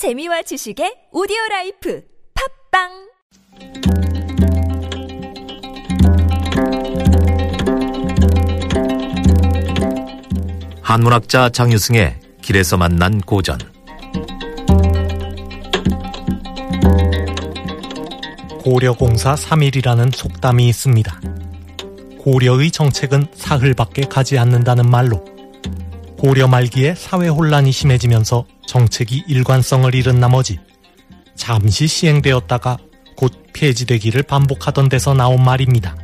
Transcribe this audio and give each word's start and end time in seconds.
재미와 0.00 0.40
지식의 0.40 1.08
오디오 1.12 1.36
라이프 1.50 2.02
팟빵 2.72 2.88
한문학자 10.80 11.50
장유승의 11.50 12.18
길에서 12.40 12.78
만난 12.78 13.20
고전 13.20 13.58
고려공사 18.64 19.34
3일이라는 19.34 20.14
속담이 20.16 20.66
있습니다. 20.66 21.20
고려의 22.20 22.70
정책은 22.70 23.26
사흘밖에 23.34 24.04
가지 24.04 24.38
않는다는 24.38 24.88
말로 24.88 25.22
고려 26.20 26.46
말기에 26.46 26.96
사회 26.96 27.28
혼란이 27.28 27.72
심해지면서 27.72 28.44
정책이 28.66 29.24
일관성을 29.26 29.94
잃은 29.94 30.20
나머지 30.20 30.58
잠시 31.34 31.86
시행되었다가 31.86 32.76
곧 33.16 33.32
폐지되기를 33.54 34.24
반복하던 34.24 34.90
데서 34.90 35.14
나온 35.14 35.42
말입니다. 35.42 35.96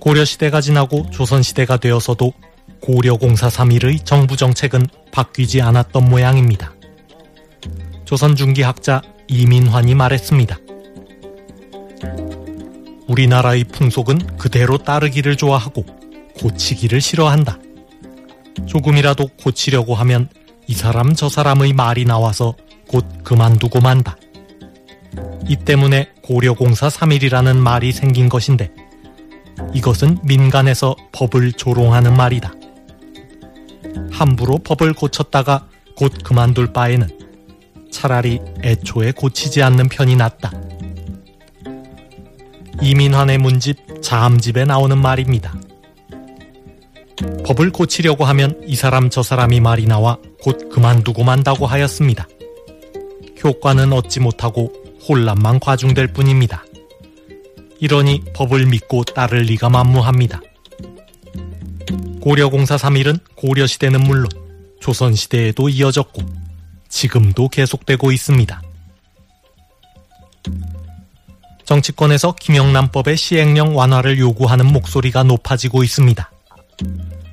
고려시대가 0.00 0.62
지나고 0.62 1.10
조선시대가 1.10 1.76
되어서도 1.76 2.32
고려공사 2.80 3.48
3일의 3.48 4.06
정부 4.06 4.38
정책은 4.38 4.86
바뀌지 5.12 5.60
않았던 5.60 6.08
모양입니다. 6.08 6.72
조선 8.06 8.34
중기학자 8.34 9.02
이민환이 9.28 9.94
말했습니다. 9.94 10.56
우리나라의 13.08 13.64
풍속은 13.64 14.38
그대로 14.38 14.78
따르기를 14.78 15.36
좋아하고 15.36 15.84
고치기를 16.40 17.02
싫어한다. 17.02 17.58
조금이라도 18.66 19.28
고치려고 19.42 19.94
하면 19.94 20.28
이 20.66 20.74
사람 20.74 21.14
저 21.14 21.28
사람의 21.28 21.72
말이 21.72 22.04
나와서 22.04 22.54
곧 22.88 23.04
그만두고 23.24 23.80
만다. 23.80 24.16
이 25.48 25.56
때문에 25.56 26.10
고려공사 26.22 26.88
3일이라는 26.88 27.56
말이 27.56 27.92
생긴 27.92 28.28
것인데 28.28 28.70
이것은 29.74 30.18
민간에서 30.22 30.94
법을 31.12 31.52
조롱하는 31.52 32.16
말이다. 32.16 32.52
함부로 34.10 34.58
법을 34.58 34.94
고쳤다가 34.94 35.66
곧 35.96 36.12
그만둘 36.22 36.72
바에는 36.72 37.08
차라리 37.90 38.40
애초에 38.62 39.12
고치지 39.12 39.62
않는 39.62 39.88
편이 39.88 40.16
낫다. 40.16 40.52
이민환의 42.80 43.38
문집 43.38 44.02
자함집에 44.02 44.64
나오는 44.64 44.98
말입니다. 44.98 45.54
법을 47.44 47.70
고치려고 47.70 48.24
하면 48.24 48.60
이 48.66 48.74
사람 48.76 49.10
저 49.10 49.22
사람이 49.22 49.60
말이 49.60 49.86
나와 49.86 50.18
곧 50.40 50.68
그만두고 50.70 51.24
만다고 51.24 51.66
하였습니다. 51.66 52.28
효과는 53.42 53.92
얻지 53.92 54.20
못하고 54.20 54.72
혼란만 55.08 55.60
과중될 55.60 56.08
뿐입니다. 56.08 56.64
이러니 57.80 58.22
법을 58.34 58.66
믿고 58.66 59.04
따를 59.04 59.40
리가 59.40 59.68
만무합니다. 59.68 60.40
고려공사 62.20 62.76
3일은 62.76 63.18
고려시대는 63.34 64.00
물론 64.04 64.28
조선시대에도 64.80 65.68
이어졌고 65.68 66.22
지금도 66.88 67.48
계속되고 67.48 68.12
있습니다. 68.12 68.62
정치권에서 71.64 72.34
김영란법의 72.38 73.16
시행령 73.16 73.76
완화를 73.76 74.18
요구하는 74.18 74.66
목소리가 74.66 75.22
높아지고 75.22 75.82
있습니다. 75.82 76.31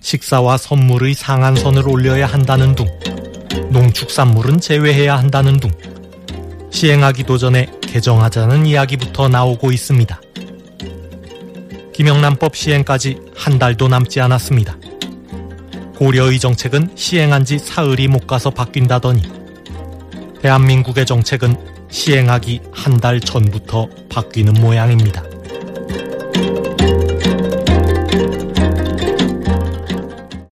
식사와 0.00 0.56
선물의 0.56 1.14
상한선을 1.14 1.88
올려야 1.88 2.26
한다는 2.26 2.74
둥, 2.74 2.86
농축산물은 3.70 4.60
제외해야 4.60 5.18
한다는 5.18 5.58
둥, 5.58 5.70
시행하기도 6.70 7.38
전에 7.38 7.66
개정하자는 7.80 8.66
이야기부터 8.66 9.28
나오고 9.28 9.72
있습니다. 9.72 10.20
김영란법 11.94 12.54
시행까지 12.56 13.18
한 13.34 13.58
달도 13.58 13.88
남지 13.88 14.20
않았습니다. 14.20 14.76
고려의 15.96 16.38
정책은 16.38 16.90
시행한 16.94 17.44
지 17.44 17.58
사흘이 17.58 18.08
못 18.08 18.26
가서 18.26 18.50
바뀐다더니 18.50 19.22
대한민국의 20.42 21.06
정책은 21.06 21.56
시행하기 21.88 22.60
한 22.72 22.98
달 22.98 23.20
전부터 23.20 23.88
바뀌는 24.10 24.54
모양입니다. 24.54 25.22